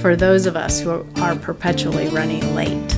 for 0.00 0.14
those 0.16 0.46
of 0.46 0.56
us 0.56 0.80
who 0.80 1.04
are 1.16 1.36
perpetually 1.36 2.08
running 2.08 2.54
late. 2.54 2.92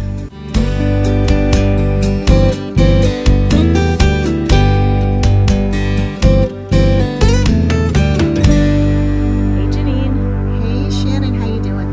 Hey 8.30 9.66
Janine, 9.74 10.62
Hey 10.62 10.90
Shannon, 10.90 11.34
how 11.34 11.46
you 11.46 11.60
doing? 11.62 11.88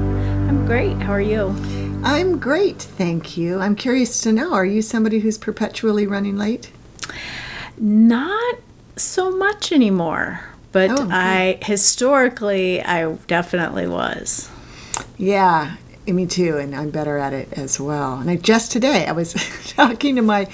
I'm 0.48 0.66
great. 0.66 0.98
How 0.98 1.14
are 1.14 1.22
you? 1.22 1.48
I'm 2.04 2.38
great, 2.40 2.82
thank 2.82 3.36
you. 3.38 3.60
I'm 3.60 3.76
curious 3.76 4.22
to 4.22 4.32
know, 4.32 4.54
are 4.54 4.66
you 4.66 4.82
somebody 4.82 5.20
who's 5.20 5.38
perpetually 5.38 6.06
running 6.06 6.38
late? 6.38 6.72
Not 7.78 8.56
so 8.96 9.32
much 9.32 9.72
anymore, 9.72 10.42
but 10.72 10.92
Oh, 10.92 11.04
okay. 11.04 11.12
I 11.12 11.60
historically 11.64 12.82
I 12.84 13.14
definitely 13.28 13.88
was. 13.88 14.50
Yeah, 15.18 15.76
me 16.06 16.26
too, 16.26 16.58
and 16.58 16.76
I'm 16.76 16.90
better 16.90 17.18
at 17.18 17.34
it 17.34 17.54
as 17.54 17.80
well. 17.80 18.16
And 18.16 18.30
I 18.30 18.38
just 18.38 18.72
today 18.72 19.06
I 19.06 19.12
was 19.12 19.34
talking 19.68 20.16
to 20.16 20.22
my 20.22 20.48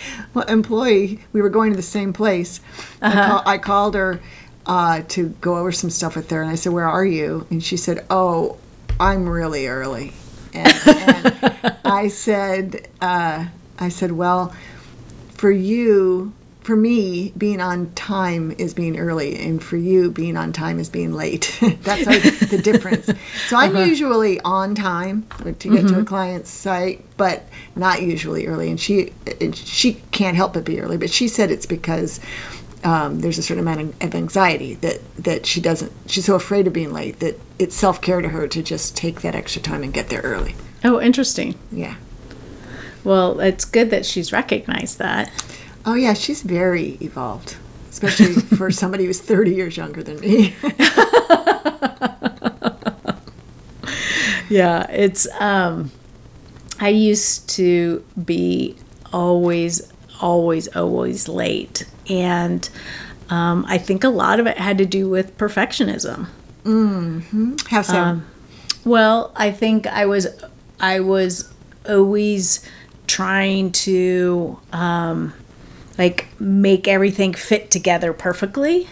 employee. 0.47 1.19
We 1.31 1.41
were 1.41 1.49
going 1.49 1.72
to 1.72 1.75
the 1.75 1.83
same 1.83 2.13
place. 2.13 2.59
I, 3.02 3.11
call, 3.11 3.44
I 3.45 3.58
called 3.58 3.95
her 3.95 4.19
uh, 4.66 5.02
to 5.09 5.30
go 5.41 5.58
over 5.58 5.71
some 5.71 5.89
stuff 5.89 6.16
with 6.16 6.30
her, 6.31 6.41
and 6.41 6.49
I 6.49 6.55
said, 6.55 6.73
"Where 6.73 6.88
are 6.88 7.05
you?" 7.05 7.45
And 7.49 7.64
she 7.64 7.77
said, 7.77 8.05
"Oh, 8.09 8.58
I'm 8.99 9.27
really 9.27 9.67
early." 9.67 10.14
And, 10.53 10.73
and 10.88 11.77
I 11.86 12.08
said, 12.08 12.88
uh, 13.02 13.45
"I 13.80 13.89
said, 13.89 14.11
well, 14.11 14.55
for 15.33 15.52
you." 15.52 16.33
For 16.64 16.75
me, 16.78 17.33
being 17.38 17.59
on 17.59 17.92
time 17.94 18.56
is 18.58 18.73
being 18.73 18.97
early, 18.97 19.38
and 19.38 19.61
for 19.61 19.75
you, 19.75 20.09
being 20.09 20.38
on 20.38 20.53
time 20.53 20.80
is 20.80 20.89
being 20.89 21.14
late. 21.14 21.58
That's 21.81 22.08
our, 22.08 22.47
the 22.47 22.61
difference. 22.61 23.09
So 23.47 23.58
I'm 23.58 23.75
usually 23.75 24.39
on 24.42 24.73
time 24.73 25.28
to 25.44 25.70
get 25.70 25.88
to 25.89 26.00
a 26.00 26.05
client's 26.05 26.50
site, 26.50 27.03
but 27.17 27.44
not 27.75 28.02
usually 28.02 28.47
early. 28.47 28.70
And 28.70 28.80
she 28.80 29.14
she 29.53 29.95
can't 30.11 30.36
help 30.38 30.53
but 30.53 30.64
be 30.64 30.80
early. 30.80 30.97
But 30.97 31.09
she 31.09 31.28
said 31.28 31.52
it's 31.52 31.66
because 31.66 32.20
um, 32.83 33.20
there's 33.20 33.38
a 33.38 33.44
certain 33.44 33.67
amount 33.67 34.02
of 34.02 34.16
anxiety 34.16 34.75
that 34.75 35.02
that 35.17 35.45
she 35.45 35.61
doesn't. 35.61 35.92
She's 36.08 36.25
so 36.25 36.36
afraid 36.36 36.67
of 36.67 36.73
being 36.73 36.94
late 36.94 37.20
that 37.20 37.39
it's 37.59 37.75
self 37.75 38.02
care 38.02 38.22
to 38.22 38.30
her 38.30 38.48
to 38.48 38.64
just 38.64 38.95
take 38.95 39.22
that 39.22 39.36
extra 39.36 39.61
time 39.61 39.83
and 39.83 39.94
get 39.94 40.09
there 40.09 40.22
early. 40.22 40.55
Oh, 40.83 41.00
interesting. 41.02 41.55
Yeah. 41.72 41.95
Well, 43.03 43.39
it's 43.39 43.66
good 43.66 43.89
that 43.89 44.05
she's 44.05 44.31
recognized 44.31 44.98
that. 45.00 45.31
Oh 45.86 45.95
yeah, 45.95 46.14
she's 46.14 46.42
very 46.42 46.98
evolved, 47.02 47.58
especially 47.89 48.34
for 48.34 48.72
somebody 48.81 49.06
who's 49.06 49.20
30 49.20 49.53
years 49.53 49.78
younger 49.78 50.03
than 50.03 50.20
me. 50.20 50.56
Yeah, 54.49 54.86
it's 54.92 55.27
um 55.39 55.89
I 56.80 56.89
used 56.89 57.49
to 57.55 58.05
be 58.23 58.76
always 59.11 59.92
always 60.22 60.67
always 60.76 61.27
late 61.27 61.88
and 62.08 62.70
um, 63.30 63.66
I 63.67 63.80
think 63.80 64.04
a 64.04 64.10
lot 64.10 64.39
of 64.39 64.45
it 64.45 64.58
had 64.60 64.77
to 64.77 64.86
do 64.86 65.10
with 65.10 65.36
perfectionism. 65.39 66.27
Hmm. 66.64 67.55
How 67.67 67.82
so? 67.82 68.22
Well, 68.86 69.32
I 69.36 69.49
think 69.52 69.88
I 69.88 70.05
was 70.05 70.27
I 70.80 70.99
was 70.99 71.52
always 71.89 72.64
trying 73.08 73.72
to 73.72 74.60
um, 74.72 75.33
like 75.98 76.27
make 76.39 76.87
everything 76.87 77.33
fit 77.33 77.70
together 77.70 78.14
perfectly 78.14 78.87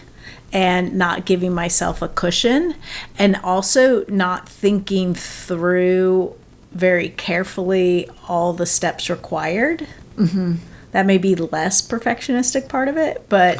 and 0.52 0.94
not 0.94 1.24
giving 1.24 1.52
myself 1.52 2.02
a 2.02 2.08
cushion 2.08 2.74
and 3.18 3.36
also 3.36 4.04
not 4.06 4.48
thinking 4.48 5.14
through 5.14 6.34
very 6.72 7.08
carefully 7.10 8.08
all 8.28 8.52
the 8.52 8.66
steps 8.66 9.08
required. 9.08 9.86
Mm-hmm. 10.16 10.54
That 10.92 11.06
may 11.06 11.18
be 11.18 11.34
less 11.34 11.80
perfectionistic 11.80 12.68
part 12.68 12.88
of 12.88 12.96
it, 12.96 13.26
but 13.28 13.58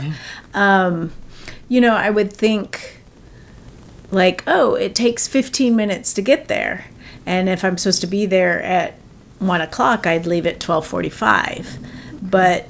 um, 0.52 1.12
you 1.68 1.80
know, 1.80 1.94
I 1.94 2.10
would 2.10 2.32
think 2.32 3.00
like, 4.10 4.44
oh, 4.46 4.74
it 4.74 4.94
takes 4.94 5.26
15 5.26 5.74
minutes 5.74 6.12
to 6.12 6.22
get 6.22 6.48
there. 6.48 6.84
And 7.24 7.48
if 7.48 7.64
I'm 7.64 7.78
supposed 7.78 8.02
to 8.02 8.06
be 8.06 8.26
there 8.26 8.62
at 8.62 8.94
one 9.38 9.62
o'clock, 9.62 10.06
I'd 10.06 10.26
leave 10.26 10.46
at 10.46 10.62
1245. 10.62 11.78
But, 12.20 12.66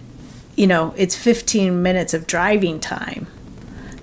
you 0.57 0.67
know, 0.67 0.95
it's 0.97 1.17
15 1.17 1.83
minutes 1.83 2.15
of 2.15 2.27
driving 2.27 2.79
time, 2.81 3.27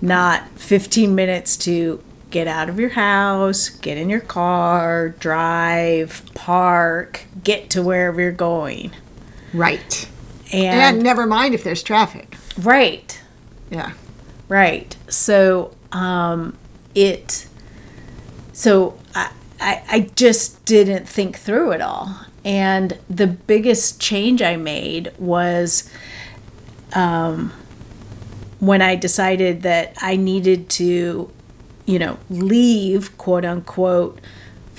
not 0.02 0.48
15 0.58 1.14
minutes 1.16 1.56
to 1.58 2.04
get 2.32 2.48
out 2.48 2.70
of 2.70 2.80
your 2.80 2.90
house, 2.90 3.70
get 3.70 3.98
in 3.98 4.10
your 4.10 4.20
car, 4.20 5.10
drive, 5.10 6.24
park, 6.36 7.26
get 7.44 7.70
to 7.72 7.82
wherever 7.82 8.22
you're 8.22 8.32
going. 8.32 8.92
right. 9.54 10.10
And, 10.52 10.96
And 10.96 11.04
never 11.04 11.28
mind 11.28 11.54
if 11.54 11.64
there's 11.64 11.84
traffic. 11.84 12.36
right. 12.62 13.22
Yeah. 13.70 13.92
Right. 14.48 14.96
So 15.08 15.76
um, 15.92 16.58
it. 16.96 17.48
So 18.54 18.98
I, 19.14 19.32
I 19.62 19.84
I 19.90 20.00
just 20.16 20.66
didn't 20.66 21.08
think 21.08 21.38
through 21.38 21.72
it 21.74 21.82
all, 21.82 22.16
and 22.44 22.98
the 23.08 23.28
biggest 23.28 24.02
change 24.02 24.42
I 24.42 24.56
made 24.56 25.12
was, 25.20 25.88
um, 26.94 27.54
when 28.60 28.82
I 28.82 28.96
decided 28.96 29.62
that 29.64 29.94
I 30.02 30.16
needed 30.16 30.70
to, 30.72 31.32
you 31.86 32.00
know, 32.00 32.18
leave 32.30 33.18
quote 33.18 33.46
unquote. 33.46 34.20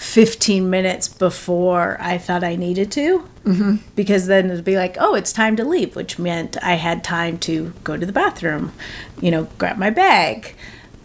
15 0.01 0.71
minutes 0.71 1.09
before 1.09 1.99
I 2.01 2.17
thought 2.17 2.43
I 2.43 2.57
needed 2.57 2.91
to. 2.93 3.29
Mm-hmm. 3.45 3.77
Because 3.95 4.27
then 4.29 4.51
it'd 4.51 4.65
be 4.65 4.77
like, 4.77 4.97
oh, 4.99 5.15
it's 5.15 5.31
time 5.31 5.57
to 5.57 5.65
leave, 5.65 5.95
which 5.95 6.19
meant 6.19 6.57
I 6.65 6.75
had 6.75 7.05
time 7.05 7.39
to 7.41 7.75
go 7.85 7.99
to 7.99 8.07
the 8.07 8.13
bathroom, 8.13 8.73
you 9.21 9.31
know, 9.31 9.49
grab 9.59 9.77
my 9.77 9.91
bag, 9.91 10.55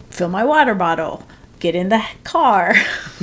fill 0.08 0.28
my 0.28 0.44
water 0.44 0.74
bottle, 0.74 1.26
get 1.60 1.74
in 1.74 1.90
the 1.90 2.02
car, 2.24 2.74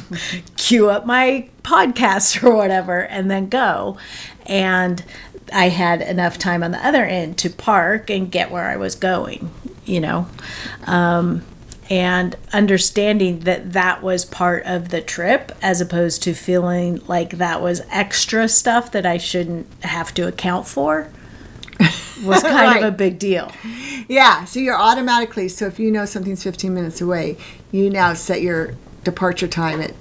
cue 0.58 0.90
up 0.90 1.06
my 1.08 1.50
podcast 1.64 2.44
or 2.48 2.56
whatever, 2.56 3.02
and 3.02 3.30
then 3.32 3.50
go. 3.50 3.98
And 4.46 5.04
I 5.52 5.70
had 5.70 6.02
enough 6.02 6.38
time 6.38 6.64
on 6.64 6.72
the 6.72 6.86
other 6.86 7.06
end 7.06 7.38
to 7.40 7.50
park 7.50 8.10
and 8.10 8.32
get 8.32 8.52
where 8.52 8.66
I 8.66 8.78
was 8.78 8.96
going, 8.96 9.52
you 9.86 10.00
know. 10.00 10.28
Um, 10.86 11.44
and 11.90 12.36
understanding 12.54 13.40
that 13.42 13.74
that 13.74 14.02
was 14.02 14.26
part 14.26 14.64
of 14.66 14.90
the 14.90 15.02
trip 15.02 15.52
as 15.62 15.82
opposed 15.82 16.24
to 16.24 16.34
feeling 16.34 17.02
like 17.08 17.32
that 17.38 17.62
was 17.62 17.82
extra 17.90 18.48
stuff 18.48 18.92
that 18.92 19.06
I 19.06 19.18
shouldn't 19.18 19.68
have 19.84 20.14
to 20.16 20.28
account 20.28 20.66
for 20.66 21.10
was 22.24 22.42
kind 22.42 22.78
of 22.78 22.94
a 22.94 22.96
big 22.96 23.20
deal. 23.20 23.52
Yeah. 24.08 24.46
So 24.46 24.60
you're 24.60 24.80
automatically, 24.80 25.50
so 25.50 25.68
if 25.68 25.80
you 25.80 25.92
know 25.92 26.06
something's 26.06 26.44
15 26.44 26.74
minutes 26.74 27.02
away, 27.02 27.38
you 27.72 27.90
now 27.90 28.14
set 28.14 28.42
your 28.42 28.76
departure 29.04 29.48
time 29.48 29.82
at 29.82 29.94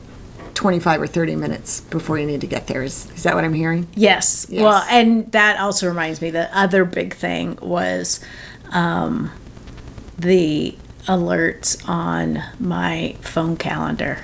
25 0.55 1.03
or 1.03 1.07
30 1.07 1.37
minutes 1.37 1.81
before 1.83 2.19
you 2.19 2.27
need 2.27 2.41
to 2.43 2.47
get 2.47 2.67
there. 2.67 2.83
Is, 2.83 3.11
is 3.13 3.23
that 3.25 3.35
what 3.35 3.45
I'm 3.45 3.55
hearing? 3.55 3.89
Yes. 3.95 4.47
Yes. 4.49 4.63
Well, 4.63 4.85
and 4.91 5.31
that 5.33 5.59
also 5.59 5.89
reminds 5.89 6.21
me 6.21 6.31
the 6.31 6.55
other 6.57 6.85
big 6.85 7.15
thing 7.15 7.59
was 7.63 8.21
um, 8.73 9.31
the 10.19 10.77
alerts 11.07 11.89
on 11.89 12.43
my 12.61 13.17
phone 13.21 13.57
calendar. 13.57 14.19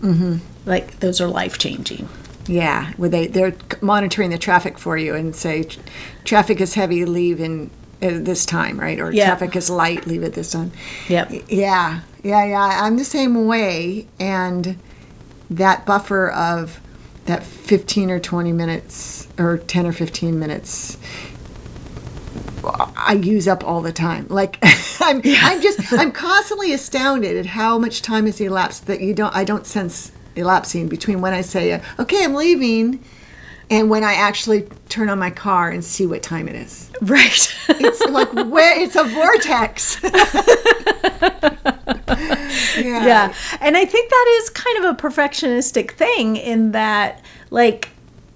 Mm-hmm. 0.00 0.36
Like 0.68 1.00
those 1.00 1.20
are 1.20 1.26
life 1.28 1.58
changing. 1.58 2.08
Yeah. 2.46 2.92
Where 2.96 3.08
they, 3.10 3.26
they're 3.26 3.54
monitoring 3.80 4.30
the 4.30 4.38
traffic 4.38 4.78
for 4.78 4.96
you 4.96 5.14
and 5.14 5.34
say, 5.34 5.68
traffic 6.24 6.60
is 6.60 6.74
heavy, 6.74 7.04
leave 7.04 7.40
in 7.40 7.70
at 8.00 8.24
this 8.24 8.46
time, 8.46 8.78
right? 8.78 8.98
Or 9.00 9.10
Yeah. 9.10 9.26
traffic 9.26 9.56
is 9.56 9.68
light, 9.70 10.06
leave 10.06 10.22
at 10.22 10.32
this 10.34 10.52
time. 10.52 10.72
Yep. 11.08 11.32
Yeah, 11.48 12.00
yeah, 12.22 12.44
yeah. 12.44 12.80
I'm 12.82 12.96
the 12.96 13.04
same 13.04 13.46
way, 13.46 14.06
and 14.20 14.78
that 15.50 15.86
buffer 15.86 16.30
of 16.30 16.80
that 17.26 17.42
15 17.42 18.10
or 18.10 18.18
20 18.18 18.52
minutes, 18.52 19.28
or 19.38 19.58
10 19.58 19.86
or 19.86 19.92
15 19.92 20.38
minutes, 20.38 20.96
I 22.64 23.20
use 23.22 23.46
up 23.46 23.64
all 23.64 23.80
the 23.82 23.92
time. 23.92 24.26
Like 24.28 24.58
I'm, 25.00 25.20
I'm 25.24 25.60
just, 25.60 25.92
I'm 25.92 26.12
constantly 26.12 26.72
astounded 26.72 27.36
at 27.36 27.46
how 27.46 27.78
much 27.78 28.02
time 28.02 28.26
has 28.26 28.40
elapsed 28.40 28.86
that 28.86 29.00
you 29.00 29.14
don't, 29.14 29.34
I 29.34 29.44
don't 29.44 29.66
sense 29.66 30.12
elapsing 30.36 30.88
between 30.88 31.20
when 31.20 31.32
I 31.32 31.42
say, 31.42 31.72
uh, 31.72 31.80
okay, 31.98 32.24
I'm 32.24 32.34
leaving, 32.34 33.04
and 33.70 33.90
when 33.90 34.04
I 34.04 34.14
actually 34.14 34.68
turn 34.88 35.10
on 35.10 35.18
my 35.18 35.30
car 35.30 35.70
and 35.70 35.84
see 35.84 36.06
what 36.06 36.22
time 36.22 36.48
it 36.48 36.54
is. 36.54 36.90
Right. 37.02 37.54
It's 37.68 38.00
like 38.06 38.32
where 38.32 38.80
it's 38.80 38.96
a 38.96 39.04
vortex. 39.04 40.00
yeah. 42.88 43.06
yeah. 43.06 43.34
And 43.60 43.76
I 43.76 43.84
think 43.84 44.10
that 44.10 44.38
is 44.42 44.50
kind 44.50 44.78
of 44.78 44.84
a 44.84 44.94
perfectionistic 45.00 45.92
thing 45.92 46.36
in 46.36 46.72
that, 46.72 47.22
like, 47.50 47.90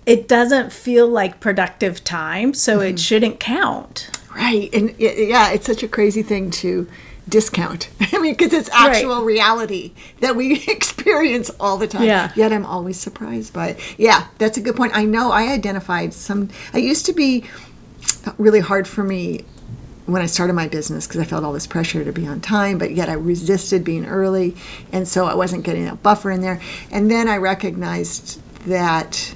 it 0.06 0.26
doesn't 0.28 0.72
feel 0.72 1.06
like 1.08 1.40
productive 1.40 2.02
time, 2.04 2.54
so 2.54 2.78
Mm-hmm. 2.78 2.94
it 2.94 2.98
shouldn't 3.00 3.40
count. 3.40 4.10
Right. 4.34 4.68
And 4.72 4.90
y- 4.98 5.14
yeah, 5.28 5.52
it's 5.52 5.66
such 5.66 5.82
a 5.82 5.88
crazy 5.88 6.22
thing 6.22 6.50
to 6.62 6.88
discount. 7.28 7.88
I 8.12 8.18
mean, 8.18 8.32
because 8.32 8.52
it's 8.52 8.68
actual 8.72 9.22
reality 9.24 9.92
that 10.20 10.34
we 10.34 10.64
experience 10.68 11.50
all 11.60 11.76
the 11.78 11.86
time. 11.86 12.02
Yeah. 12.04 12.32
Yet 12.34 12.52
I'm 12.52 12.66
always 12.66 12.98
surprised 12.98 13.52
by 13.52 13.68
it. 13.68 13.94
Yeah, 13.98 14.26
that's 14.38 14.56
a 14.58 14.60
good 14.60 14.74
point. 14.74 14.96
I 14.96 15.04
know 15.04 15.30
I 15.30 15.52
identified 15.52 16.12
some, 16.14 16.48
I 16.74 16.78
used 16.78 17.06
to 17.06 17.12
be 17.12 17.44
really 18.38 18.60
hard 18.60 18.88
for 18.88 19.04
me 19.04 19.44
when 20.06 20.20
I 20.20 20.26
started 20.26 20.54
my 20.54 20.66
business 20.68 21.06
because 21.06 21.20
I 21.20 21.24
felt 21.24 21.44
all 21.44 21.52
this 21.52 21.66
pressure 21.66 22.04
to 22.04 22.12
be 22.12 22.26
on 22.26 22.40
time, 22.40 22.78
but 22.78 22.90
yet 22.92 23.08
I 23.08 23.12
resisted 23.14 23.84
being 23.84 24.04
early. 24.06 24.56
And 24.92 25.06
so 25.06 25.26
I 25.26 25.34
wasn't 25.34 25.64
getting 25.64 25.84
that 25.84 26.02
buffer 26.02 26.30
in 26.30 26.40
there. 26.40 26.60
And 26.90 27.10
then 27.10 27.28
I 27.28 27.36
recognized 27.36 28.40
that 28.66 29.34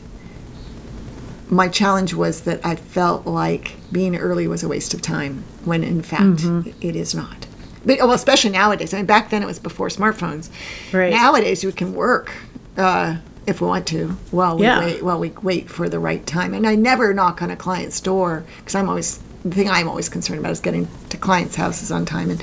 my 1.48 1.68
challenge 1.68 2.14
was 2.14 2.42
that 2.42 2.64
I 2.66 2.74
felt 2.74 3.26
like 3.26 3.76
being 3.92 4.16
early 4.16 4.48
was 4.48 4.64
a 4.64 4.68
waste 4.68 4.94
of 4.94 5.02
time 5.02 5.44
when 5.64 5.84
in 5.84 6.02
fact 6.02 6.42
it 6.80 6.96
is 6.96 7.14
not. 7.14 7.46
But, 7.84 7.98
well, 8.00 8.12
especially 8.12 8.50
nowadays. 8.50 8.92
I 8.92 8.96
mean, 8.96 9.06
back 9.06 9.30
then 9.30 9.42
it 9.44 9.46
was 9.46 9.60
before 9.60 9.86
smartphones. 9.88 10.50
Right. 10.92 11.12
Nowadays 11.12 11.64
we 11.64 11.70
can 11.70 11.94
work 11.94 12.32
uh, 12.76 13.18
if 13.46 13.60
we 13.60 13.68
want 13.68 13.86
to 13.88 14.08
while 14.32 14.56
we 14.56 14.64
Yeah. 14.64 14.80
wait 14.80 15.02
while 15.04 15.20
we 15.20 15.30
wait 15.42 15.70
for 15.70 15.88
the 15.88 16.00
right 16.00 16.26
time. 16.26 16.52
And 16.52 16.66
I 16.66 16.74
never 16.74 17.14
knock 17.14 17.40
on 17.42 17.50
a 17.52 17.56
client's 17.56 18.00
door 18.00 18.44
because 18.58 18.74
I'm 18.74 18.88
always 18.88 19.20
the 19.50 19.56
thing 19.56 19.70
I'm 19.70 19.88
always 19.88 20.08
concerned 20.08 20.40
about 20.40 20.52
is 20.52 20.60
getting 20.60 20.88
to 21.10 21.16
clients' 21.16 21.56
houses 21.56 21.90
on 21.90 22.04
time. 22.04 22.30
And 22.30 22.42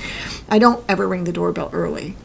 I 0.49 0.59
don't 0.59 0.83
ever 0.87 1.07
ring 1.07 1.23
the 1.25 1.33
doorbell 1.33 1.69
early 1.73 2.15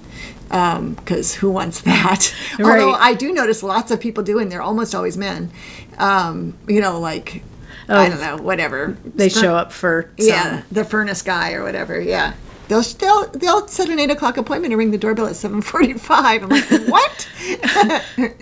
because 0.49 1.35
who 1.35 1.51
wants 1.51 1.83
that? 1.83 2.35
Although 2.61 2.93
I 2.95 3.15
do 3.15 3.33
notice 3.33 3.63
lots 3.63 3.91
of 3.91 4.01
people 4.01 4.25
doing. 4.25 4.49
They're 4.49 4.63
almost 4.63 4.95
always 4.95 5.17
men. 5.17 5.51
Um, 5.99 6.57
you 6.67 6.81
know, 6.81 6.99
like 7.01 7.43
I 7.89 8.09
don't 8.09 8.21
know, 8.21 8.37
whatever. 8.43 8.97
They 9.05 9.29
show 9.29 9.55
up 9.57 9.73
for 9.73 10.11
some, 10.19 10.29
Yeah, 10.29 10.63
the 10.71 10.85
furnace 10.85 11.23
guy 11.23 11.53
or 11.53 11.63
whatever. 11.63 12.01
Yeah, 12.01 12.35
they'll 12.69 12.83
they'll 12.83 13.27
they'll 13.29 13.69
set 13.69 13.89
an 13.89 13.99
eight 13.99 14.11
o'clock 14.11 14.37
appointment 14.37 14.73
and 14.73 14.79
ring 14.79 14.91
the 14.91 14.99
doorbell 14.99 15.27
at 15.27 15.37
seven 15.37 15.61
forty 15.63 15.95
five. 15.95 16.43
I'm 16.43 16.49
like, 16.51 16.71
what? 16.89 17.29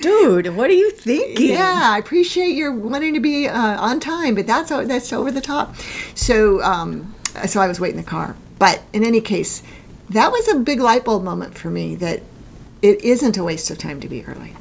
dude, 0.00 0.55
what 0.56 0.70
are 0.70 0.75
you 0.75 0.90
thinking? 0.90 1.50
yeah, 1.50 1.90
I 1.93 1.99
appreciate 1.99 2.55
your 2.55 2.73
wanting 2.73 3.14
to 3.14 3.20
be 3.20 3.49
uh, 3.49 3.81
on 3.81 4.00
time, 4.00 4.34
but 4.34 4.46
that's 4.46 4.70
that's 4.70 5.12
over 5.12 5.31
the 5.31 5.40
top. 5.40 5.76
So 6.14 6.62
um, 6.62 7.14
so 7.46 7.61
I 7.61 7.69
was 7.69 7.81
waiting 7.81 7.99
in 7.99 8.05
the 8.05 8.11
car. 8.11 8.37
But 8.58 8.82
in 8.93 9.05
any 9.05 9.20
case, 9.20 9.62
that 10.08 10.32
was 10.32 10.49
a 10.49 10.56
big 10.56 10.81
light 10.81 11.05
bulb 11.05 11.22
moment 11.22 11.58
for 11.58 11.70
me 11.70 11.94
that 11.96 12.22
it 12.82 13.02
isn't 13.05 13.37
a 13.37 13.44
waste 13.44 13.70
of 13.70 13.79
time 13.79 14.00
to 14.00 14.08
be 14.08 14.25
early. 14.25 14.55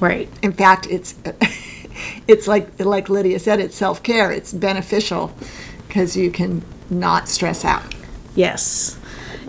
Right. 0.00 0.28
In 0.42 0.52
fact, 0.52 0.86
it's 0.88 1.14
it's 2.28 2.46
like 2.46 2.68
like 2.78 3.08
Lydia 3.08 3.38
said, 3.38 3.60
it's 3.60 3.76
self 3.76 4.02
care. 4.02 4.30
It's 4.30 4.52
beneficial 4.52 5.32
because 5.88 6.16
you 6.16 6.30
can 6.30 6.62
not 6.88 7.28
stress 7.28 7.64
out. 7.64 7.94
Yes. 8.34 8.99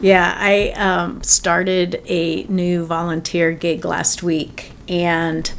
Yeah, 0.02 0.34
I 0.38 0.70
um, 0.72 1.22
started 1.24 2.02
a 2.08 2.44
new 2.44 2.86
volunteer 2.86 3.52
gig 3.52 3.86
last 3.86 4.24
week, 4.24 4.72
and 4.90 5.52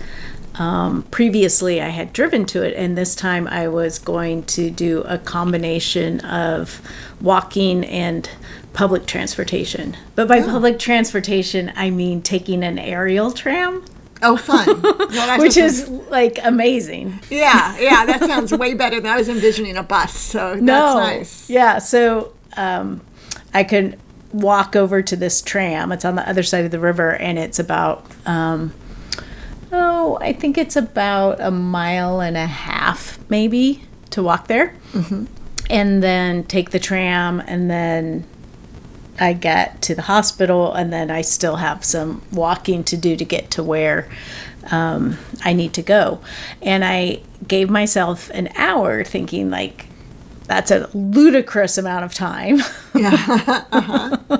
um, 0.56 1.04
previously 1.12 1.80
I 1.80 1.88
had 1.90 2.12
driven 2.12 2.44
to 2.46 2.62
it, 2.62 2.74
and 2.76 2.98
this 2.98 3.14
time 3.14 3.46
I 3.46 3.68
was 3.68 3.98
going 4.00 4.42
to 4.44 4.68
do 4.70 5.02
a 5.02 5.16
combination 5.18 6.20
of 6.20 6.80
walking 7.20 7.84
and 7.84 8.28
public 8.72 9.06
transportation. 9.06 9.96
But 10.16 10.26
by 10.28 10.40
public 10.42 10.78
transportation, 10.78 11.72
I 11.76 11.90
mean 11.90 12.20
taking 12.22 12.64
an 12.64 12.78
aerial 12.78 13.30
tram, 13.32 13.84
Oh, 14.24 14.36
fun! 14.36 14.68
Which 15.40 15.56
is 15.56 15.88
like 15.88 16.38
amazing. 16.44 17.18
yeah, 17.28 17.76
yeah. 17.78 18.06
That 18.06 18.20
sounds 18.26 18.52
way 18.52 18.74
better 18.74 19.00
than 19.00 19.10
I 19.10 19.16
was 19.16 19.28
envisioning 19.28 19.76
a 19.76 19.82
bus. 19.82 20.14
So 20.16 20.50
that's 20.50 20.62
No. 20.62 20.94
nice. 20.94 21.50
Yeah, 21.50 21.78
so 21.78 22.32
um, 22.56 23.00
I 23.52 23.64
could 23.64 23.98
walk 24.32 24.76
over 24.76 25.02
to 25.02 25.16
this 25.16 25.42
tram. 25.42 25.92
It's 25.92 26.04
on 26.04 26.16
the 26.16 26.28
other 26.28 26.42
side 26.42 26.64
of 26.64 26.70
the 26.70 26.80
river, 26.80 27.14
and 27.14 27.38
it's 27.38 27.58
about 27.58 28.04
um, 28.26 28.72
oh, 29.70 30.18
I 30.20 30.32
think 30.32 30.58
it's 30.58 30.76
about 30.76 31.40
a 31.40 31.50
mile 31.50 32.20
and 32.20 32.36
a 32.36 32.46
half, 32.46 33.18
maybe, 33.30 33.82
to 34.10 34.22
walk 34.22 34.48
there, 34.48 34.74
mm-hmm. 34.92 35.24
and 35.70 36.02
then 36.02 36.44
take 36.44 36.70
the 36.70 36.80
tram, 36.80 37.40
and 37.46 37.70
then. 37.70 38.24
I 39.20 39.34
get 39.34 39.82
to 39.82 39.94
the 39.94 40.02
hospital, 40.02 40.72
and 40.72 40.90
then 40.90 41.10
I 41.10 41.20
still 41.20 41.56
have 41.56 41.84
some 41.84 42.22
walking 42.32 42.82
to 42.84 42.96
do 42.96 43.14
to 43.14 43.24
get 43.26 43.50
to 43.52 43.62
where 43.62 44.08
um, 44.70 45.18
I 45.44 45.52
need 45.52 45.74
to 45.74 45.82
go. 45.82 46.20
And 46.60 46.84
I 46.84 47.20
gave 47.46 47.68
myself 47.68 48.30
an 48.30 48.48
hour 48.56 49.04
thinking, 49.04 49.50
like, 49.50 49.86
that's 50.46 50.70
a 50.70 50.88
ludicrous 50.94 51.78
amount 51.78 52.04
of 52.04 52.14
time. 52.14 52.60
Yeah. 53.02 53.64
Uh-huh. 53.72 54.38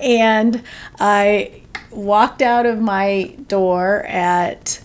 and 0.00 0.62
I 0.98 1.62
walked 1.90 2.40
out 2.42 2.66
of 2.66 2.80
my 2.80 3.34
door 3.48 4.04
at 4.04 4.80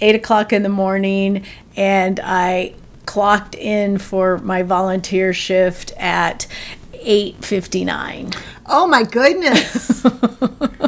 eight 0.00 0.14
o'clock 0.14 0.52
in 0.52 0.62
the 0.62 0.68
morning 0.68 1.44
and 1.76 2.20
I 2.22 2.74
clocked 3.06 3.54
in 3.54 3.98
for 3.98 4.38
my 4.38 4.62
volunteer 4.62 5.32
shift 5.32 5.92
at 5.96 6.46
8:59. 6.92 8.34
Oh 8.66 8.86
my 8.86 9.02
goodness. 9.02 10.04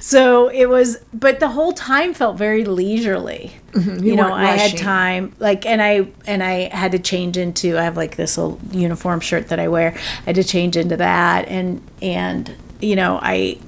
So 0.00 0.48
it 0.48 0.68
was 0.68 0.98
but 1.14 1.38
the 1.38 1.48
whole 1.48 1.72
time 1.72 2.14
felt 2.14 2.36
very 2.36 2.64
leisurely. 2.64 3.52
You, 3.72 3.80
Mm-hmm. 3.80 4.04
You 4.04 4.16
know, 4.16 4.24
weren't 4.24 4.34
I 4.34 4.56
had 4.56 4.76
time 4.76 5.32
like 5.38 5.64
and 5.64 5.80
I 5.80 6.08
and 6.26 6.42
I 6.42 6.68
had 6.74 6.90
to 6.92 6.98
change 6.98 7.36
into 7.36 7.78
I 7.78 7.82
have 7.82 7.96
like 7.96 8.16
this 8.16 8.36
little 8.36 8.58
uniform 8.72 9.20
shirt 9.20 9.48
that 9.48 9.60
I 9.60 9.68
wear. 9.68 9.94
I 9.94 10.22
had 10.24 10.34
to 10.34 10.42
change 10.42 10.76
into 10.76 10.96
that 10.96 11.46
and 11.46 11.80
and 12.02 12.52
you 12.80 12.96
know, 12.96 13.20
I 13.22 13.58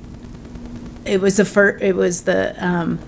it 1.05 1.21
was 1.21 1.37
the 1.37 1.45
first 1.45 1.85
it 1.85 1.95
was 1.95 2.23
the 2.23 2.57
um 2.59 2.99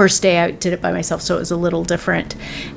first 0.00 0.22
day 0.22 0.38
I 0.38 0.50
did 0.50 0.72
it 0.72 0.80
by 0.80 0.92
myself, 0.92 1.20
so 1.20 1.36
it 1.36 1.40
was 1.40 1.50
a 1.50 1.58
little 1.58 1.84
different. 1.84 2.34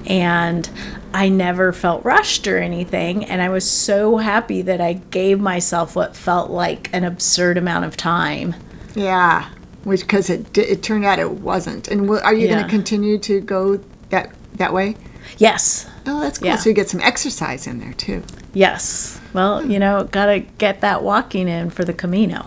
And 0.08 0.70
I 1.14 1.30
never 1.30 1.72
felt 1.72 2.04
rushed 2.04 2.48
or 2.48 2.58
anything. 2.58 3.24
And 3.24 3.42
I 3.42 3.48
was 3.48 3.66
so 3.70 4.18
happy 4.18 4.62
that 4.64 4.82
I 4.82 4.96
gave 5.10 5.40
myself 5.40 5.96
what 5.96 6.18
felt 6.18 6.52
like 6.52 6.90
an 6.92 7.06
absurd 7.06 7.58
amount 7.58 7.86
of 7.86 7.96
time. 7.96 8.56
yeah. 8.94 9.48
Which 9.86 10.02
because 10.02 10.30
it 10.30 10.58
it 10.58 10.84
turned 10.84 11.06
out 11.06 11.18
it 11.18 11.32
wasn't. 11.32 11.88
And 11.88 12.10
are 12.10 12.34
you 12.34 12.50
going 12.50 12.62
to 12.62 12.70
continue 12.70 13.18
to 13.20 13.40
go 13.40 13.78
that 14.10 14.34
that 14.56 14.74
way? 14.74 14.98
Yes. 15.38 15.90
Oh, 16.06 16.20
that's 16.20 16.40
cool. 16.40 16.48
Yeah. 16.48 16.58
So 16.58 16.70
you 16.70 16.76
get 16.76 16.90
some 16.90 17.00
exercise 17.00 17.68
in 17.68 17.80
there 17.80 17.94
too. 17.94 18.22
Yes. 18.54 19.22
Well, 19.32 19.62
hmm. 19.62 19.72
you 19.72 19.80
know, 19.80 20.10
gotta 20.12 20.40
get 20.40 20.82
that 20.82 21.04
walking 21.04 21.48
in 21.48 21.70
for 21.70 21.86
the 21.86 21.94
Camino. 21.94 22.44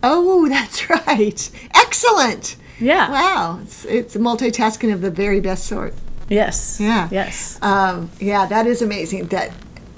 Oh, 0.00 0.48
that's 0.56 0.88
right. 0.88 1.50
Excellent. 1.74 2.56
Yeah. 2.82 3.10
Wow. 3.10 3.60
It's, 3.62 3.84
it's 3.84 4.16
multitasking 4.16 4.92
of 4.92 5.00
the 5.00 5.10
very 5.10 5.40
best 5.40 5.66
sort. 5.66 5.94
Yes. 6.28 6.80
Yeah. 6.80 7.08
Yes. 7.10 7.58
Um, 7.62 8.10
yeah, 8.18 8.46
that 8.46 8.66
is 8.66 8.82
amazing 8.82 9.26
that 9.28 9.52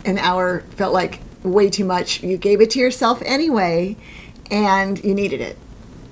an 0.04 0.18
hour 0.18 0.60
felt 0.76 0.92
like 0.92 1.20
way 1.42 1.70
too 1.70 1.84
much. 1.84 2.22
You 2.22 2.36
gave 2.36 2.60
it 2.60 2.70
to 2.70 2.78
yourself 2.78 3.22
anyway, 3.24 3.96
and 4.50 5.02
you 5.04 5.14
needed 5.14 5.40
it. 5.40 5.56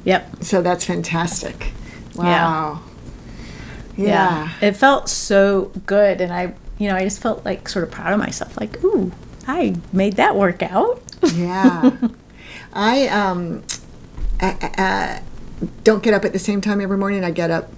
Yep. 0.04 0.44
So 0.44 0.62
that's 0.62 0.84
fantastic. 0.84 1.72
Wow. 2.14 2.82
Yeah. 3.96 4.06
Yeah. 4.06 4.52
It 4.60 4.72
felt 4.72 5.08
so 5.08 5.72
good. 5.86 6.20
And 6.20 6.32
I, 6.32 6.54
you 6.78 6.88
know, 6.88 6.96
I 6.96 7.04
just 7.04 7.20
felt 7.20 7.44
like 7.44 7.68
sort 7.68 7.84
of 7.84 7.90
proud 7.90 8.12
of 8.12 8.18
myself. 8.18 8.58
Like, 8.58 8.82
ooh, 8.84 9.12
I 9.46 9.76
made 9.92 10.14
that 10.14 10.36
work 10.36 10.62
out. 10.62 11.02
Yeah. 11.34 11.90
I 12.72 13.08
um, 13.08 13.62
I, 14.40 14.56
I, 14.78 15.22
don't 15.84 16.02
get 16.02 16.14
up 16.14 16.24
at 16.24 16.32
the 16.32 16.38
same 16.38 16.60
time 16.60 16.80
every 16.80 16.96
morning. 16.98 17.24
I 17.24 17.30
get 17.30 17.50
up 17.50 17.70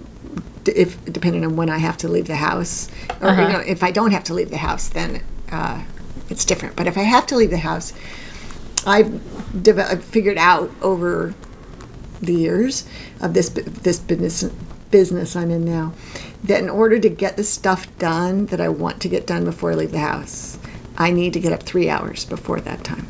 if 0.65 1.03
depending 1.05 1.45
on 1.45 1.55
when 1.55 1.69
I 1.69 1.77
have 1.77 1.97
to 1.97 2.07
leave 2.07 2.27
the 2.27 2.35
house, 2.37 2.89
or 3.21 3.29
Uh-huh. 3.29 3.51
know, 3.51 3.59
if 3.59 3.83
I 3.83 3.91
don't 3.91 4.11
have 4.11 4.23
to 4.25 4.33
leave 4.33 4.49
the 4.49 4.57
house, 4.57 4.89
then 4.89 5.21
uh, 5.51 5.83
it's 6.29 6.43
different. 6.45 6.75
But 6.75 6.87
if 6.87 6.97
I 6.97 7.03
have 7.03 7.27
to 7.27 7.35
leave 7.35 7.51
the 7.51 7.59
house, 7.59 7.93
I've 8.85 9.21
developed, 9.63 10.03
figured 10.03 10.37
out 10.37 10.71
over 10.81 11.33
the 12.21 12.33
years 12.33 12.85
of 13.21 13.33
this 13.33 13.49
this 13.49 13.99
business 13.99 14.43
business 14.89 15.35
I'm 15.35 15.51
in 15.51 15.65
now 15.65 15.93
that 16.43 16.61
in 16.63 16.69
order 16.69 16.97
to 16.99 17.09
get 17.09 17.35
the 17.37 17.43
stuff 17.43 17.85
done 17.99 18.45
that 18.47 18.61
I 18.61 18.69
want 18.69 19.01
to 19.01 19.09
get 19.09 19.27
done 19.27 19.43
before 19.45 19.71
I 19.71 19.75
leave 19.75 19.91
the 19.91 19.99
house, 19.99 20.57
I 20.97 21.11
need 21.11 21.33
to 21.33 21.39
get 21.39 21.51
up 21.53 21.63
three 21.63 21.89
hours 21.89 22.25
before 22.25 22.61
that 22.61 22.83
time. 22.83 23.07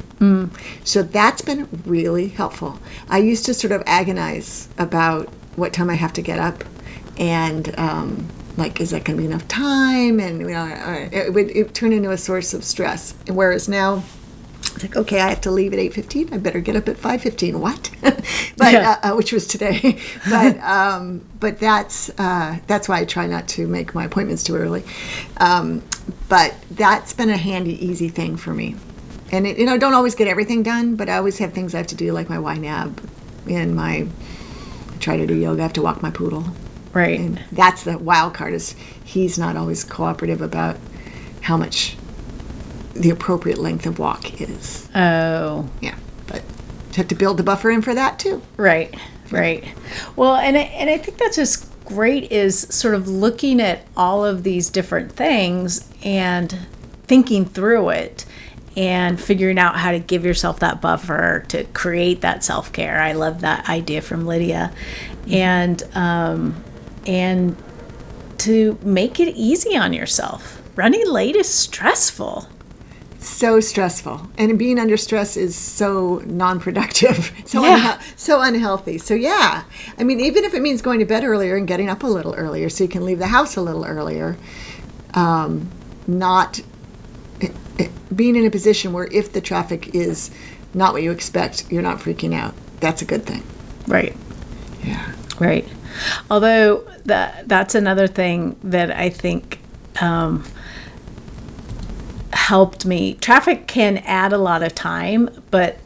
So 0.83 1.03
that's 1.03 1.41
been 1.41 1.67
really 1.85 2.29
helpful. 2.29 2.79
I 3.09 3.19
used 3.19 3.45
to 3.45 3.53
sort 3.53 3.71
of 3.71 3.83
agonize 3.85 4.69
about 4.77 5.29
what 5.55 5.73
time 5.73 5.89
I 5.89 5.95
have 5.95 6.13
to 6.13 6.21
get 6.21 6.39
up, 6.39 6.63
and 7.17 7.77
um, 7.77 8.27
like, 8.57 8.81
is 8.81 8.89
that 8.91 9.03
going 9.03 9.17
to 9.17 9.21
be 9.21 9.27
enough 9.27 9.47
time? 9.47 10.19
And 10.19 10.41
you 10.41 10.47
know, 10.47 10.65
uh, 10.65 11.09
it 11.11 11.33
would 11.33 11.51
it 11.51 11.73
turn 11.73 11.93
into 11.93 12.11
a 12.11 12.17
source 12.17 12.53
of 12.53 12.63
stress. 12.63 13.13
Whereas 13.27 13.67
now, 13.69 14.03
it's 14.75 14.83
like, 14.83 14.95
okay, 14.97 15.21
I 15.21 15.29
have 15.29 15.41
to 15.41 15.51
leave 15.51 15.71
at 15.73 15.79
eight 15.79 15.93
fifteen. 15.93 16.33
I 16.33 16.37
better 16.37 16.59
get 16.59 16.75
up 16.75 16.89
at 16.89 16.97
five 16.97 17.21
fifteen. 17.21 17.59
What? 17.61 17.89
but 18.01 18.73
Yeah. 18.73 18.99
uh, 19.03 19.11
uh, 19.11 19.15
which 19.15 19.31
was 19.31 19.47
today. 19.47 19.99
but 20.29 20.57
um, 20.61 21.25
but 21.39 21.59
that's 21.59 22.09
uh, 22.19 22.59
that's 22.67 22.89
why 22.89 22.99
I 22.99 23.05
try 23.05 23.25
not 23.27 23.47
to 23.49 23.67
make 23.67 23.95
my 23.95 24.03
appointments 24.05 24.43
too 24.43 24.55
early. 24.55 24.83
Um, 25.37 25.81
but 26.27 26.55
that's 26.71 27.13
been 27.13 27.29
a 27.29 27.37
handy, 27.37 27.83
easy 27.85 28.09
thing 28.09 28.35
for 28.35 28.53
me. 28.53 28.75
And 29.31 29.47
it, 29.47 29.57
you 29.57 29.65
know, 29.65 29.73
I 29.73 29.77
don't 29.77 29.93
always 29.93 30.13
get 30.13 30.27
everything 30.27 30.61
done, 30.61 30.95
but 30.95 31.09
I 31.09 31.17
always 31.17 31.37
have 31.39 31.53
things 31.53 31.73
I 31.73 31.77
have 31.79 31.87
to 31.87 31.95
do, 31.95 32.11
like 32.11 32.29
my 32.29 32.37
YNAB 32.37 32.99
and 33.49 33.75
my. 33.75 34.07
I 34.93 34.97
try 34.99 35.17
to 35.17 35.25
do 35.25 35.35
yoga. 35.35 35.61
I 35.61 35.63
have 35.63 35.73
to 35.73 35.81
walk 35.81 36.01
my 36.01 36.09
poodle. 36.11 36.45
Right. 36.93 37.19
And 37.19 37.43
that's 37.51 37.83
the 37.83 37.97
wild 37.97 38.33
card 38.33 38.53
is 38.53 38.75
he's 39.03 39.37
not 39.37 39.55
always 39.57 39.83
cooperative 39.83 40.41
about 40.41 40.77
how 41.41 41.57
much 41.57 41.97
the 42.95 43.09
appropriate 43.09 43.57
length 43.57 43.85
of 43.85 43.99
walk 43.99 44.41
is. 44.41 44.89
Oh, 44.95 45.69
Yeah, 45.81 45.95
but 46.27 46.37
you 46.91 46.95
have 46.95 47.07
to 47.09 47.15
build 47.15 47.37
the 47.37 47.43
buffer 47.43 47.69
in 47.69 47.81
for 47.81 47.93
that 47.93 48.17
too. 48.19 48.41
right. 48.57 48.93
Right. 49.31 49.63
Well, 50.15 50.35
and 50.35 50.55
I, 50.55 50.61
and 50.61 50.87
I 50.87 50.99
think 50.99 51.17
that's 51.17 51.35
just 51.35 51.67
great 51.85 52.31
is 52.31 52.59
sort 52.69 52.93
of 52.93 53.07
looking 53.07 53.59
at 53.59 53.81
all 53.97 54.23
of 54.23 54.43
these 54.43 54.69
different 54.69 55.11
things 55.11 55.89
and 56.03 56.55
thinking 57.07 57.43
through 57.45 57.89
it 57.89 58.23
and 58.77 59.19
figuring 59.19 59.57
out 59.57 59.77
how 59.77 59.91
to 59.91 59.99
give 59.99 60.25
yourself 60.25 60.59
that 60.59 60.79
buffer 60.79 61.43
to 61.47 61.63
create 61.73 62.21
that 62.21 62.43
self-care. 62.43 63.01
I 63.01 63.13
love 63.13 63.41
that 63.41 63.67
idea 63.67 64.01
from 64.01 64.27
Lydia. 64.27 64.71
And 65.31 65.81
um 65.95 66.63
and 67.07 67.55
to 68.39 68.77
make 68.83 69.19
it 69.19 69.35
easy 69.35 69.75
on 69.75 69.91
yourself. 69.91 70.61
Running 70.75 71.07
late 71.09 71.35
is 71.35 71.49
stressful. 71.49 72.47
So 73.25 73.59
stressful, 73.59 74.29
and 74.37 74.57
being 74.59 74.77
under 74.77 74.97
stress 74.97 75.35
is 75.35 75.55
so 75.55 76.21
non-productive, 76.27 77.31
so 77.45 77.63
Yeah. 77.63 77.97
unhe- 77.97 78.01
so 78.15 78.39
unhealthy. 78.41 78.99
So 78.99 79.15
yeah, 79.15 79.63
I 79.97 80.03
mean, 80.03 80.19
even 80.19 80.43
if 80.43 80.53
it 80.53 80.61
means 80.61 80.81
going 80.83 80.99
to 80.99 81.05
bed 81.05 81.23
earlier 81.23 81.55
and 81.55 81.67
getting 81.67 81.89
up 81.89 82.03
a 82.03 82.07
little 82.07 82.35
earlier, 82.35 82.69
so 82.69 82.83
you 82.83 82.87
can 82.89 83.03
leave 83.03 83.17
the 83.17 83.27
house 83.27 83.55
a 83.55 83.61
little 83.61 83.83
earlier, 83.83 84.37
um, 85.15 85.69
not 86.05 86.59
eh, 87.41 87.49
eh, 87.79 87.87
being 88.15 88.35
in 88.35 88.45
a 88.45 88.51
position 88.51 88.93
where 88.93 89.05
if 89.11 89.33
the 89.33 89.41
traffic 89.41 89.95
is 89.95 90.29
not 90.75 90.93
what 90.93 91.01
you 91.01 91.11
expect, 91.11 91.65
you're 91.71 91.81
not 91.81 91.97
freaking 91.97 92.33
out. 92.33 92.53
That's 92.79 93.01
a 93.01 93.05
good 93.05 93.25
thing. 93.25 93.41
Right. 93.87 94.15
Yeah. 94.83 95.11
Right. 95.39 95.67
Although 96.29 96.87
that 97.05 97.47
that's 97.47 97.73
another 97.73 98.05
thing 98.07 98.55
that 98.63 98.91
I 98.91 99.09
think 99.09 99.59
um, 99.99 100.43
helped 102.45 102.85
me. 102.85 103.15
Traffic 103.15 103.65
can 103.65 103.97
add 104.05 104.31
a 104.31 104.37
lot 104.37 104.61
of 104.61 104.75
time, 104.75 105.29
but 105.49 105.79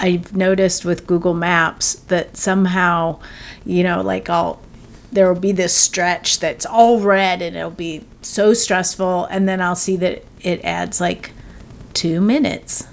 I've 0.00 0.34
noticed 0.34 0.82
with 0.82 1.06
Google 1.06 1.34
Maps 1.34 1.96
that 2.08 2.34
somehow, 2.34 3.20
you 3.66 3.82
know, 3.82 4.00
like 4.00 4.30
I'll 4.30 4.58
there 5.12 5.30
will 5.30 5.40
be 5.40 5.52
this 5.52 5.74
stretch 5.74 6.38
that's 6.38 6.64
all 6.64 7.00
red 7.00 7.42
and 7.42 7.56
it'll 7.56 7.70
be 7.70 8.04
so 8.22 8.54
stressful 8.54 9.26
and 9.26 9.46
then 9.48 9.60
I'll 9.60 9.76
see 9.76 9.96
that 9.96 10.24
it 10.40 10.64
adds 10.64 10.98
like 10.98 11.32
2 11.92 12.22
minutes. 12.22 12.86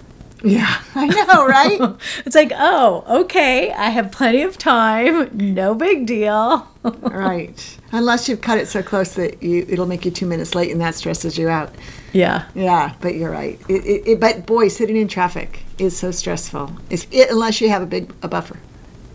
Yeah, 0.44 0.82
I 0.96 1.08
know, 1.08 1.48
right? 1.48 1.96
It's 2.26 2.36
like, 2.36 2.52
"Oh, 2.54 3.22
okay, 3.22 3.72
I 3.72 3.92
have 3.92 4.12
plenty 4.12 4.42
of 4.42 4.58
time. 4.58 5.30
No 5.34 5.74
big 5.74 6.06
deal." 6.06 6.68
right. 6.84 7.78
Unless 7.94 8.28
you've 8.28 8.42
cut 8.42 8.58
it 8.58 8.68
so 8.68 8.84
close 8.84 9.14
that 9.14 9.42
you 9.42 9.66
it'll 9.70 9.88
make 9.88 10.04
you 10.04 10.12
two 10.12 10.26
minutes 10.26 10.54
late, 10.54 10.70
and 10.70 10.82
that 10.82 10.96
stresses 10.96 11.38
you 11.38 11.48
out. 11.48 11.74
Yeah. 12.16 12.46
Yeah, 12.56 12.94
but 13.02 13.16
you're 13.16 13.30
right. 13.30 13.60
It, 13.68 13.86
it, 13.86 14.08
it, 14.08 14.20
but 14.20 14.46
boy, 14.46 14.70
sitting 14.70 14.96
in 14.96 15.10
traffic 15.10 15.64
is 15.78 15.98
so 15.98 16.12
stressful. 16.12 16.72
It's, 16.90 17.06
it, 17.12 17.30
unless 17.30 17.60
you 17.60 17.70
have 17.70 17.82
a 17.82 17.86
big 17.86 18.14
a 18.24 18.30
buffer. 18.30 18.58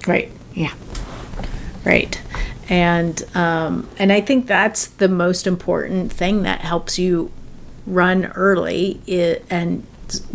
Right. 0.06 0.30
Yeah. 0.54 0.74
Right. 1.84 2.20
And 2.68 3.24
um, 3.34 3.88
and 3.98 4.12
I 4.12 4.20
think 4.20 4.46
that's 4.46 4.86
the 4.86 5.08
most 5.08 5.46
important 5.46 6.12
thing 6.12 6.42
that 6.42 6.60
helps 6.60 6.98
you 6.98 7.32
run 7.86 8.26
early 8.26 9.00
and 9.50 9.86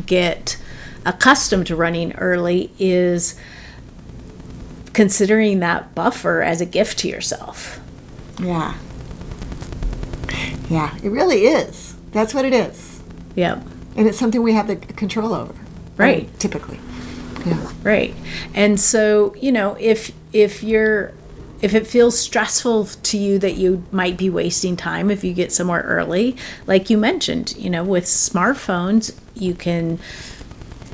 get 0.06 0.58
accustomed 1.06 1.68
to 1.68 1.76
running 1.76 2.14
early 2.14 2.72
is 2.80 3.40
considering 4.94 5.60
that 5.60 5.94
buffer 5.94 6.42
as 6.42 6.62
a 6.62 6.66
gift 6.66 6.98
to 7.00 7.08
yourself. 7.08 7.80
Yeah. 8.42 8.76
Yeah, 10.68 10.98
it 11.04 11.10
really 11.10 11.46
is. 11.46 11.85
That's 12.16 12.34
what 12.34 12.46
it 12.46 12.54
is. 12.54 13.02
Yep. 13.36 13.62
And 13.98 14.08
it's 14.08 14.18
something 14.18 14.42
we 14.42 14.54
have 14.54 14.68
the 14.68 14.78
control 14.78 15.34
over. 15.34 15.52
Um, 15.52 15.60
right. 15.98 16.40
Typically. 16.40 16.80
Yeah. 17.46 17.72
Right. 17.84 18.16
And 18.54 18.80
so, 18.80 19.36
you 19.36 19.52
know, 19.52 19.76
if 19.82 20.14
if 20.32 20.64
you're 20.64 21.12
if 21.62 21.76
it 21.76 21.86
feels 21.86 22.18
stressful 22.18 22.86
to 22.86 23.18
you 23.18 23.38
that 23.40 23.56
you 23.56 23.84
might 23.92 24.18
be 24.18 24.30
wasting 24.30 24.78
time 24.78 25.12
if 25.12 25.26
you 25.26 25.34
get 25.34 25.52
somewhere 25.52 25.82
early, 25.82 26.38
like 26.66 26.90
you 26.90 26.98
mentioned, 26.98 27.54
you 27.58 27.70
know, 27.70 27.84
with 27.84 28.06
smartphones, 28.06 29.14
you 29.34 29.54
can 29.54 30.00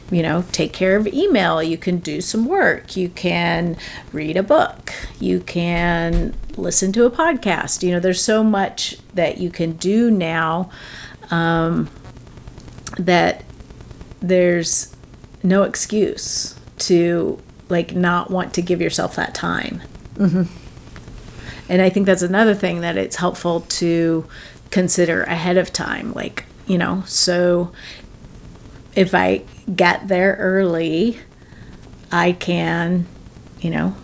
you 0.09 0.21
know, 0.21 0.43
take 0.51 0.73
care 0.73 0.97
of 0.97 1.07
email, 1.07 1.63
you 1.63 1.77
can 1.77 1.97
do 1.99 2.19
some 2.19 2.45
work, 2.45 2.97
you 2.97 3.07
can 3.07 3.77
read 4.11 4.35
a 4.35 4.43
book, 4.43 4.91
you 5.19 5.39
can 5.39 6.35
listen 6.57 6.91
to 6.91 7.05
a 7.05 7.11
podcast. 7.11 7.81
You 7.81 7.91
know, 7.91 7.99
there's 8.01 8.21
so 8.21 8.43
much 8.43 8.97
that 9.13 9.37
you 9.37 9.49
can 9.49 9.71
do 9.73 10.11
now 10.11 10.69
um, 11.31 11.89
that 12.97 13.43
there's 14.21 14.95
no 15.43 15.63
excuse 15.63 16.55
to 16.77 17.41
like 17.69 17.95
not 17.95 18.29
want 18.29 18.53
to 18.53 18.61
give 18.61 18.81
yourself 18.81 19.15
that 19.15 19.33
time. 19.33 19.81
And 21.69 21.81
I 21.81 21.89
think 21.89 22.05
that's 22.05 22.21
another 22.21 22.53
thing 22.53 22.81
that 22.81 22.97
it's 22.97 23.15
helpful 23.15 23.61
to 23.61 24.27
consider 24.71 25.23
ahead 25.23 25.57
of 25.57 25.71
time. 25.71 26.13
Like, 26.13 26.45
you 26.67 26.77
know, 26.77 27.03
so 27.07 27.71
if 28.93 29.15
I 29.15 29.43
get 29.73 30.09
there 30.09 30.35
early, 30.37 31.19
I 32.11 32.33
can, 32.33 33.07
you 33.61 33.69
know, 33.69 33.95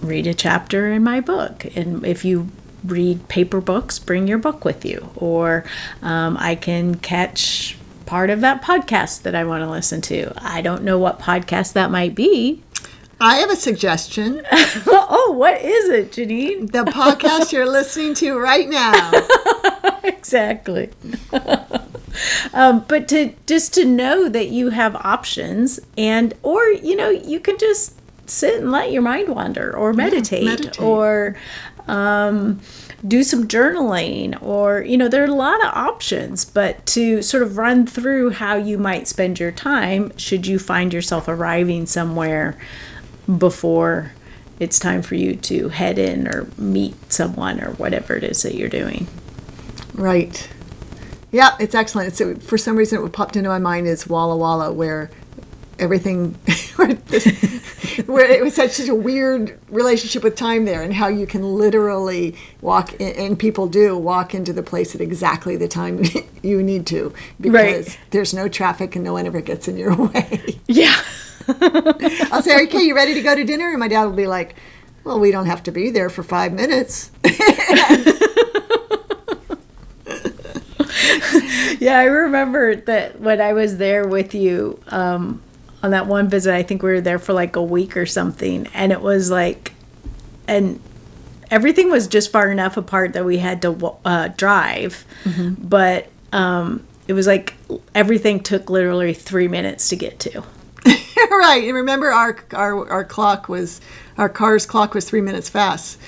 read 0.00 0.26
a 0.26 0.32
chapter 0.32 0.90
in 0.90 1.04
my 1.04 1.20
book. 1.20 1.66
And 1.76 2.04
if 2.06 2.24
you 2.24 2.48
read 2.84 3.28
paper 3.28 3.60
books, 3.60 3.98
bring 3.98 4.28
your 4.28 4.38
book 4.38 4.64
with 4.64 4.84
you. 4.84 5.10
Or 5.16 5.64
um, 6.02 6.36
I 6.38 6.54
can 6.54 6.96
catch 6.96 7.76
part 8.06 8.30
of 8.30 8.40
that 8.42 8.62
podcast 8.62 9.22
that 9.22 9.34
I 9.34 9.44
want 9.44 9.62
to 9.62 9.70
listen 9.70 10.00
to. 10.02 10.32
I 10.36 10.60
don't 10.60 10.82
know 10.82 10.98
what 10.98 11.18
podcast 11.18 11.72
that 11.72 11.90
might 11.90 12.14
be. 12.14 12.62
I 13.20 13.36
have 13.36 13.50
a 13.50 13.56
suggestion. 13.56 14.42
oh, 14.52 15.34
what 15.36 15.62
is 15.62 15.88
it, 15.88 16.12
Janine? 16.12 16.70
The 16.70 16.84
podcast 16.84 17.52
you're 17.52 17.68
listening 17.68 18.14
to 18.14 18.38
right 18.38 18.68
now. 18.68 19.10
exactly. 20.04 20.90
um, 22.52 22.84
but 22.88 23.08
to 23.08 23.32
just 23.46 23.74
to 23.74 23.84
know 23.84 24.28
that 24.28 24.48
you 24.48 24.70
have 24.70 24.96
options, 24.96 25.80
and 25.96 26.34
or 26.42 26.64
you 26.66 26.96
know 26.96 27.08
you 27.08 27.40
can 27.40 27.56
just 27.58 27.98
sit 28.26 28.60
and 28.60 28.72
let 28.72 28.90
your 28.90 29.02
mind 29.02 29.28
wander, 29.28 29.74
or 29.76 29.92
meditate, 29.92 30.44
meditate. 30.44 30.80
or 30.80 31.36
um, 31.88 32.60
do 33.06 33.22
some 33.22 33.46
journaling, 33.46 34.40
or 34.42 34.82
you 34.82 34.96
know 34.96 35.08
there 35.08 35.22
are 35.22 35.26
a 35.26 35.34
lot 35.34 35.60
of 35.64 35.74
options. 35.74 36.44
But 36.44 36.84
to 36.86 37.22
sort 37.22 37.42
of 37.42 37.56
run 37.56 37.86
through 37.86 38.30
how 38.30 38.56
you 38.56 38.78
might 38.78 39.08
spend 39.08 39.40
your 39.40 39.52
time, 39.52 40.16
should 40.16 40.46
you 40.46 40.58
find 40.58 40.92
yourself 40.92 41.28
arriving 41.28 41.86
somewhere 41.86 42.58
before 43.38 44.12
it's 44.60 44.78
time 44.78 45.02
for 45.02 45.14
you 45.14 45.34
to 45.34 45.68
head 45.68 45.98
in 45.98 46.28
or 46.28 46.46
meet 46.56 46.94
someone 47.12 47.60
or 47.60 47.72
whatever 47.72 48.16
it 48.16 48.24
is 48.24 48.42
that 48.42 48.54
you're 48.54 48.68
doing. 48.68 49.06
Right. 49.94 50.48
Yeah, 51.32 51.56
it's 51.58 51.74
excellent. 51.74 52.20
It's, 52.20 52.46
for 52.46 52.56
some 52.56 52.76
reason, 52.76 53.02
what 53.02 53.12
popped 53.12 53.36
into 53.36 53.48
my 53.48 53.58
mind 53.58 53.88
is 53.88 54.06
Walla 54.06 54.36
Walla, 54.36 54.72
where 54.72 55.10
everything, 55.78 56.32
where, 56.76 58.30
it 58.30 58.42
was 58.42 58.54
such 58.54 58.80
a 58.88 58.94
weird 58.94 59.58
relationship 59.68 60.22
with 60.22 60.36
time 60.36 60.64
there, 60.64 60.82
and 60.82 60.92
how 60.94 61.08
you 61.08 61.26
can 61.26 61.42
literally 61.42 62.36
walk, 62.60 62.92
in, 62.94 63.14
and 63.16 63.38
people 63.38 63.66
do 63.66 63.96
walk 63.96 64.34
into 64.34 64.52
the 64.52 64.62
place 64.62 64.94
at 64.94 65.00
exactly 65.00 65.56
the 65.56 65.68
time 65.68 66.02
you 66.42 66.62
need 66.62 66.86
to, 66.86 67.12
because 67.40 67.86
Right. 67.88 67.98
there's 68.10 68.34
no 68.34 68.48
traffic 68.48 68.94
and 68.96 69.04
no 69.04 69.12
one 69.12 69.26
ever 69.26 69.40
gets 69.40 69.68
in 69.68 69.76
your 69.76 69.94
way. 70.08 70.58
Yeah. 70.66 70.94
I'll 71.46 72.42
say, 72.42 72.64
okay, 72.64 72.82
you 72.82 72.94
ready 72.96 73.12
to 73.14 73.22
go 73.22 73.34
to 73.34 73.44
dinner? 73.44 73.68
And 73.70 73.78
my 73.78 73.88
dad 73.88 74.04
will 74.04 74.12
be 74.12 74.26
like, 74.26 74.54
well, 75.04 75.20
we 75.20 75.30
don't 75.30 75.44
have 75.46 75.62
to 75.64 75.70
be 75.70 75.90
there 75.90 76.08
for 76.08 76.22
five 76.22 76.52
minutes. 76.54 77.10
Yeah, 81.80 81.98
I 81.98 82.04
remember 82.04 82.76
that 82.76 83.20
when 83.20 83.40
I 83.40 83.52
was 83.52 83.76
there 83.76 84.06
with 84.08 84.34
you 84.34 84.80
um, 84.88 85.42
on 85.84 85.90
that 85.90 86.06
one 86.06 86.30
visit, 86.30 86.54
I 86.54 86.62
think 86.62 86.82
we 86.82 86.88
were 86.88 87.02
there 87.02 87.18
for 87.18 87.34
like 87.34 87.56
a 87.56 87.62
week 87.62 87.94
or 87.94 88.06
something, 88.06 88.66
and 88.72 88.90
it 88.90 89.02
was 89.02 89.30
like, 89.30 89.74
and 90.48 90.80
everything 91.50 91.90
was 91.90 92.06
just 92.06 92.32
far 92.32 92.50
enough 92.50 92.78
apart 92.78 93.12
that 93.12 93.26
we 93.26 93.36
had 93.36 93.60
to 93.62 93.94
uh, 94.02 94.28
drive, 94.28 95.04
but 95.58 96.08
um, 96.32 96.86
it 97.06 97.12
was 97.12 97.26
like 97.26 97.52
everything 97.94 98.40
took 98.42 98.70
literally 98.70 99.12
three 99.12 99.46
minutes 99.46 99.90
to 99.90 99.96
get 99.96 100.18
to. 100.20 100.42
right. 101.30 101.62
And 101.64 101.74
remember, 101.74 102.10
our, 102.10 102.38
our 102.54 102.88
our 102.90 103.04
clock 103.04 103.50
was 103.50 103.82
our 104.16 104.30
car's 104.30 104.64
clock 104.64 104.94
was 104.94 105.06
three 105.06 105.20
minutes 105.20 105.50
fast. 105.50 105.98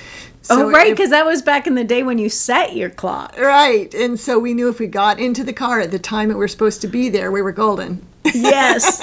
oh, 0.48 0.70
right, 0.70 0.90
because 0.90 1.10
that 1.10 1.26
was 1.26 1.42
back 1.42 1.66
in 1.66 1.74
the 1.74 1.84
day 1.84 2.02
when 2.02 2.16
you 2.16 2.30
set 2.30 2.74
your 2.74 2.88
clock. 2.88 3.36
right. 3.38 3.92
And 3.92 4.18
so 4.18 4.38
we 4.38 4.54
knew 4.54 4.70
if 4.70 4.78
we 4.78 4.86
got 4.86 5.20
into 5.20 5.44
the 5.44 5.52
car 5.52 5.80
at 5.80 5.90
the 5.90 5.98
time 5.98 6.30
that 6.30 6.36
we 6.36 6.40
were 6.40 6.48
supposed 6.48 6.80
to 6.80 6.88
be 6.88 7.10
there, 7.10 7.30
we 7.30 7.42
were 7.42 7.52
golden. 7.52 8.06
Yes. 8.34 9.00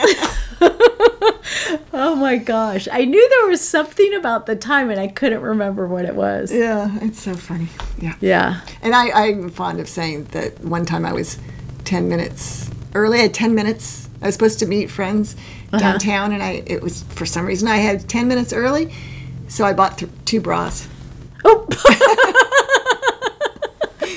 oh 1.94 2.16
my 2.16 2.38
gosh. 2.38 2.88
I 2.92 3.06
knew 3.06 3.30
there 3.30 3.50
was 3.50 3.62
something 3.62 4.14
about 4.14 4.46
the 4.46 4.56
time 4.56 4.90
and 4.90 5.00
I 5.00 5.08
couldn't 5.08 5.42
remember 5.42 5.88
what 5.88 6.06
it 6.06 6.16
was. 6.16 6.52
Yeah, 6.52 6.92
it's 7.02 7.22
so 7.22 7.36
funny. 7.36 7.68
Yeah. 8.00 8.16
Yeah. 8.22 8.62
And 8.82 8.96
I, 8.96 9.12
I'm 9.12 9.50
fond 9.50 9.80
of 9.80 9.88
saying 9.88 10.26
that 10.26 10.60
one 10.62 10.86
time 10.86 11.06
I 11.06 11.14
was 11.14 11.38
10 11.86 12.08
minutes 12.08 12.70
early. 12.96 13.20
I 13.20 13.24
had 13.24 13.34
10 13.34 13.56
minutes. 13.56 14.10
I 14.22 14.28
was 14.28 14.36
supposed 14.36 14.60
to 14.60 14.66
meet 14.66 14.90
friends 14.90 15.36
uh-huh. 15.74 15.80
downtown, 15.80 16.32
and 16.32 16.42
I 16.42 16.64
it 16.66 16.82
was 16.82 17.04
for 17.04 17.26
some 17.26 17.46
reason 17.46 17.68
I 17.68 17.78
had 17.78 18.08
10 18.08 18.28
minutes 18.28 18.54
early, 18.54 18.94
so 19.50 19.66
I 19.66 19.74
bought 19.74 19.98
th- 19.98 20.12
two 20.24 20.40
bras. 20.40 20.88
Oh, 21.44 21.68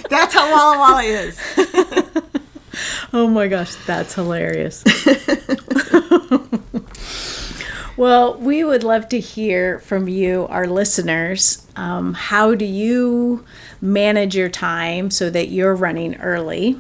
That's 0.09 0.33
how 0.33 0.49
Walla 0.51 0.79
Walla 0.79 1.03
is. 1.03 1.37
oh 3.13 3.29
my 3.29 3.49
gosh, 3.49 3.75
that's 3.87 4.15
hilarious. 4.15 4.85
well, 7.97 8.37
we 8.39 8.65
would 8.65 8.85
love 8.85 9.09
to 9.11 9.21
hear 9.21 9.81
from 9.81 10.09
you, 10.09 10.47
our 10.49 10.67
listeners. 10.67 11.67
Um, 11.77 12.15
how 12.15 12.55
do 12.55 12.65
you 12.65 13.45
manage 13.81 14.37
your 14.37 14.49
time 14.49 15.11
so 15.11 15.31
that 15.31 15.49
you're 15.49 15.75
running 15.75 16.17
early? 16.17 16.79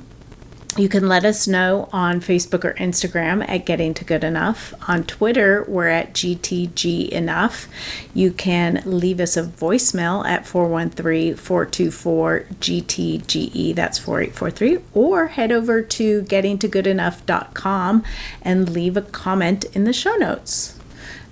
You 0.76 0.90
can 0.90 1.08
let 1.08 1.24
us 1.24 1.48
know 1.48 1.88
on 1.90 2.20
Facebook 2.20 2.62
or 2.62 2.74
Instagram 2.74 3.48
at 3.48 3.64
Getting 3.64 3.94
to 3.94 4.04
Good 4.04 4.22
Enough. 4.22 4.74
On 4.86 5.04
Twitter, 5.04 5.64
we're 5.66 5.88
at 5.88 6.12
GTG 6.12 7.08
Enough. 7.08 7.66
You 8.12 8.30
can 8.30 8.82
leave 8.84 9.18
us 9.18 9.38
a 9.38 9.42
voicemail 9.42 10.26
at 10.26 10.46
413 10.46 11.36
424 11.36 12.46
GTGE, 12.60 13.74
that's 13.74 13.98
4843, 13.98 14.84
or 14.92 15.28
head 15.28 15.50
over 15.50 15.80
to 15.80 16.22
gettingtogoodenough.com 16.24 18.04
and 18.42 18.68
leave 18.68 18.98
a 18.98 19.02
comment 19.02 19.64
in 19.74 19.84
the 19.84 19.94
show 19.94 20.14
notes. 20.16 20.78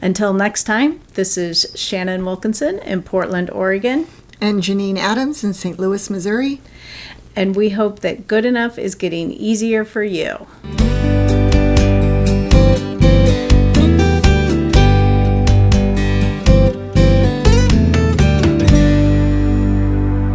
Until 0.01 0.33
next 0.33 0.65
time, 0.65 1.01
this 1.15 1.37
is 1.37 1.67
Shannon 1.75 2.25
Wilkinson 2.25 2.79
in 2.79 3.03
Portland, 3.03 3.51
Oregon, 3.51 4.07
And 4.41 4.63
Janine 4.63 4.97
Adams 4.97 5.45
in 5.45 5.53
St. 5.53 5.79
Louis, 5.79 6.09
Missouri. 6.09 6.61
And 7.37 7.57
we 7.57 7.71
hope 7.71 8.01
that 8.01 8.27
good 8.27 8.45
enough 8.45 8.79
is 8.79 8.95
getting 8.95 9.33
easier 9.33 9.85
for 9.85 10.03
you. 10.03 10.47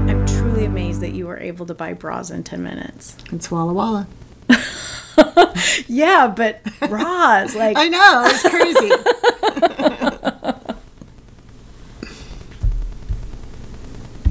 I'm 0.10 0.26
truly 0.26 0.66
amazed 0.66 1.02
that 1.02 1.12
you 1.12 1.28
were 1.28 1.38
able 1.38 1.66
to 1.68 1.74
buy 1.74 1.94
bras 1.94 2.32
in 2.32 2.44
10 2.44 2.64
minutes. 2.64 3.16
It's 3.32 3.52
Walla 3.52 3.74
Walla. 3.74 4.08
Yeah, 5.88 6.28
but 6.28 6.62
bras, 6.88 7.56
like 7.64 7.76
I 7.78 7.88
know, 7.88 8.24
it's 8.28 8.48
crazy. 8.48 8.90